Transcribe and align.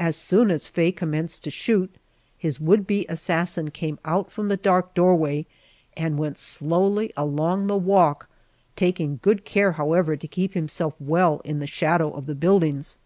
As 0.00 0.16
soon 0.16 0.50
as 0.50 0.66
Faye 0.66 0.90
commenced 0.90 1.44
to 1.44 1.50
shoot, 1.52 1.94
his 2.36 2.58
would 2.58 2.88
be 2.88 3.06
assassin 3.08 3.70
came 3.70 4.00
out 4.04 4.32
from 4.32 4.48
the 4.48 4.56
dark 4.56 4.94
doorway 4.94 5.46
and 5.96 6.18
went 6.18 6.38
slowly 6.38 7.12
along 7.16 7.68
the 7.68 7.76
walk, 7.76 8.28
taking 8.74 9.20
good 9.22 9.44
care, 9.44 9.70
however, 9.70 10.16
to 10.16 10.26
keep 10.26 10.54
himself 10.54 10.96
well 10.98 11.40
in 11.44 11.60
the 11.60 11.68
shadow 11.68 12.10
of 12.10 12.26
the 12.26 12.34
buildings. 12.34 12.96